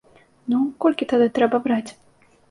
[0.53, 1.91] Ну, колькі тады трэба браць?